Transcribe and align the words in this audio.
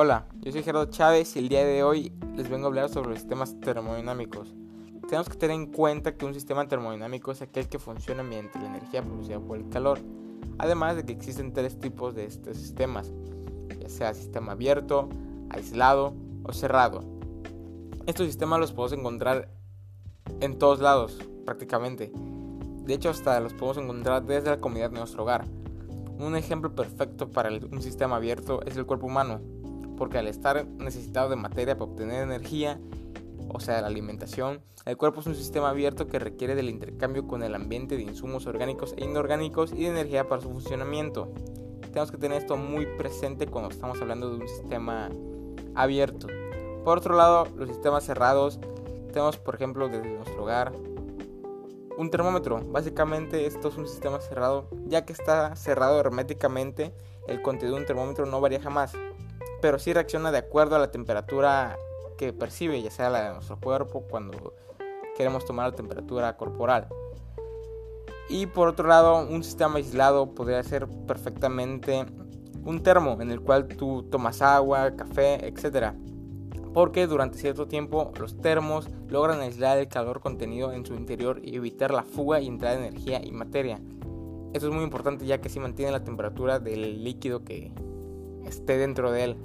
Hola, 0.00 0.26
yo 0.42 0.52
soy 0.52 0.62
Gerardo 0.62 0.88
Chávez 0.92 1.34
y 1.34 1.40
el 1.40 1.48
día 1.48 1.64
de 1.64 1.82
hoy 1.82 2.12
les 2.36 2.48
vengo 2.48 2.66
a 2.66 2.68
hablar 2.68 2.88
sobre 2.88 3.08
los 3.08 3.18
sistemas 3.18 3.58
termodinámicos. 3.58 4.54
Tenemos 5.08 5.28
que 5.28 5.36
tener 5.36 5.56
en 5.56 5.72
cuenta 5.72 6.16
que 6.16 6.24
un 6.24 6.34
sistema 6.34 6.68
termodinámico 6.68 7.32
es 7.32 7.42
aquel 7.42 7.68
que 7.68 7.80
funciona 7.80 8.22
mediante 8.22 8.60
la 8.60 8.66
energía 8.66 9.02
producida 9.02 9.40
por 9.40 9.58
el 9.58 9.68
calor, 9.70 9.98
además 10.58 10.94
de 10.94 11.04
que 11.04 11.12
existen 11.12 11.52
tres 11.52 11.80
tipos 11.80 12.14
de 12.14 12.26
estos 12.26 12.56
sistemas, 12.58 13.10
ya 13.76 13.88
sea 13.88 14.14
sistema 14.14 14.52
abierto, 14.52 15.08
aislado 15.50 16.14
o 16.44 16.52
cerrado. 16.52 17.00
Estos 18.06 18.28
sistemas 18.28 18.60
los 18.60 18.70
podemos 18.70 19.00
encontrar 19.00 19.48
en 20.38 20.60
todos 20.60 20.78
lados, 20.78 21.18
prácticamente. 21.44 22.12
De 22.84 22.94
hecho, 22.94 23.10
hasta 23.10 23.40
los 23.40 23.52
podemos 23.52 23.78
encontrar 23.78 24.24
desde 24.24 24.50
la 24.50 24.58
comunidad 24.58 24.90
de 24.92 24.98
nuestro 25.00 25.24
hogar. 25.24 25.44
Un 26.20 26.36
ejemplo 26.36 26.72
perfecto 26.72 27.32
para 27.32 27.50
un 27.50 27.82
sistema 27.82 28.14
abierto 28.14 28.60
es 28.64 28.76
el 28.76 28.86
cuerpo 28.86 29.06
humano, 29.06 29.40
porque 29.98 30.18
al 30.18 30.28
estar 30.28 30.64
necesitado 30.66 31.28
de 31.28 31.36
materia 31.36 31.76
para 31.76 31.90
obtener 31.90 32.22
energía, 32.22 32.80
o 33.48 33.60
sea, 33.60 33.80
la 33.80 33.88
alimentación, 33.88 34.60
el 34.86 34.96
cuerpo 34.96 35.20
es 35.20 35.26
un 35.26 35.34
sistema 35.34 35.70
abierto 35.70 36.06
que 36.06 36.18
requiere 36.18 36.54
del 36.54 36.70
intercambio 36.70 37.26
con 37.26 37.42
el 37.42 37.54
ambiente 37.54 37.96
de 37.96 38.02
insumos 38.02 38.46
orgánicos 38.46 38.94
e 38.96 39.04
inorgánicos 39.04 39.72
y 39.72 39.82
de 39.82 39.88
energía 39.88 40.28
para 40.28 40.40
su 40.40 40.50
funcionamiento. 40.50 41.32
Tenemos 41.80 42.10
que 42.10 42.18
tener 42.18 42.38
esto 42.38 42.56
muy 42.56 42.86
presente 42.86 43.46
cuando 43.46 43.70
estamos 43.70 44.00
hablando 44.00 44.30
de 44.30 44.36
un 44.36 44.48
sistema 44.48 45.10
abierto. 45.74 46.28
Por 46.84 46.98
otro 46.98 47.16
lado, 47.16 47.48
los 47.56 47.68
sistemas 47.68 48.04
cerrados, 48.04 48.60
tenemos 49.12 49.36
por 49.38 49.54
ejemplo 49.54 49.88
desde 49.88 50.08
nuestro 50.08 50.42
hogar 50.42 50.72
un 51.96 52.10
termómetro. 52.10 52.60
Básicamente 52.66 53.46
esto 53.46 53.68
es 53.68 53.76
un 53.76 53.88
sistema 53.88 54.20
cerrado, 54.20 54.68
ya 54.86 55.04
que 55.04 55.12
está 55.12 55.56
cerrado 55.56 55.98
herméticamente, 55.98 56.94
el 57.26 57.42
contenido 57.42 57.76
de 57.76 57.82
un 57.82 57.86
termómetro 57.86 58.26
no 58.26 58.40
varía 58.40 58.60
jamás, 58.60 58.92
pero 59.60 59.78
sí 59.78 59.92
reacciona 59.92 60.30
de 60.30 60.38
acuerdo 60.38 60.76
a 60.76 60.78
la 60.78 60.90
temperatura 60.90 61.76
que 62.16 62.32
percibe, 62.32 62.82
ya 62.82 62.90
sea 62.90 63.10
la 63.10 63.28
de 63.28 63.34
nuestro 63.34 63.58
cuerpo 63.58 64.04
cuando 64.08 64.54
queremos 65.16 65.44
tomar 65.44 65.70
la 65.70 65.76
temperatura 65.76 66.36
corporal. 66.36 66.88
Y 68.28 68.46
por 68.46 68.68
otro 68.68 68.88
lado, 68.88 69.26
un 69.26 69.42
sistema 69.42 69.76
aislado 69.76 70.34
podría 70.34 70.62
ser 70.62 70.86
perfectamente 71.06 72.04
un 72.64 72.82
termo 72.82 73.16
en 73.20 73.30
el 73.30 73.40
cual 73.40 73.68
tú 73.68 74.02
tomas 74.10 74.42
agua, 74.42 74.94
café, 74.96 75.46
etcétera 75.46 75.94
porque 76.78 77.06
durante 77.06 77.38
cierto 77.38 77.66
tiempo 77.66 78.12
los 78.20 78.40
termos 78.40 78.88
logran 79.08 79.40
aislar 79.40 79.78
el 79.78 79.88
calor 79.88 80.20
contenido 80.20 80.72
en 80.72 80.86
su 80.86 80.94
interior 80.94 81.40
y 81.42 81.56
evitar 81.56 81.92
la 81.92 82.04
fuga 82.04 82.40
y 82.40 82.46
entrada 82.46 82.76
de 82.76 82.86
energía 82.86 83.20
y 83.24 83.32
materia. 83.32 83.80
Esto 84.52 84.68
es 84.68 84.74
muy 84.74 84.84
importante 84.84 85.26
ya 85.26 85.40
que 85.40 85.48
si 85.48 85.60
mantiene 85.60 85.92
la 85.92 86.04
temperatura 86.04 86.58
del 86.58 87.02
líquido 87.02 87.44
que 87.44 87.72
esté 88.48 88.78
dentro 88.78 89.12
de 89.12 89.24
él. 89.24 89.36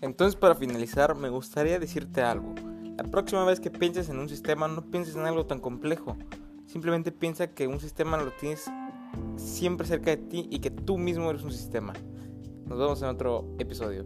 Entonces 0.00 0.36
para 0.36 0.54
finalizar 0.54 1.16
me 1.16 1.28
gustaría 1.28 1.78
decirte 1.78 2.22
algo. 2.22 2.54
La 2.96 3.02
próxima 3.04 3.44
vez 3.44 3.58
que 3.58 3.70
pienses 3.70 4.08
en 4.08 4.18
un 4.18 4.28
sistema, 4.28 4.68
no 4.68 4.82
pienses 4.82 5.16
en 5.16 5.22
algo 5.22 5.46
tan 5.46 5.58
complejo. 5.58 6.16
Simplemente 6.66 7.10
piensa 7.10 7.48
que 7.48 7.66
un 7.66 7.80
sistema 7.80 8.16
lo 8.16 8.30
tienes 8.32 8.70
siempre 9.36 9.86
cerca 9.86 10.10
de 10.10 10.18
ti 10.18 10.46
y 10.50 10.60
que 10.60 10.70
tú 10.70 10.98
mismo 10.98 11.30
eres 11.30 11.42
un 11.42 11.52
sistema. 11.52 11.92
Nos 12.66 12.78
vemos 12.78 13.02
en 13.02 13.08
otro 13.08 13.48
episodio. 13.58 14.04